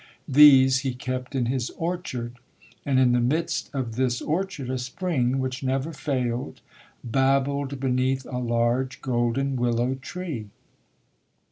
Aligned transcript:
These 0.27 0.79
he 0.79 0.95
kept 0.95 1.35
in 1.35 1.45
his 1.45 1.69
orchard; 1.77 2.37
and 2.87 2.99
in 2.99 3.11
the 3.11 3.19
midst 3.21 3.69
of 3.71 3.97
this 3.97 4.19
or 4.19 4.43
chard 4.43 4.71
a 4.71 4.79
spring 4.79 5.37
which 5.37 5.61
never 5.61 5.93
failed, 5.93 6.61
babbled 7.03 7.79
beneath 7.79 8.25
a 8.25 8.39
large 8.39 9.03
golden 9.03 9.57
willow 9.57 9.93
tree. 9.93 10.47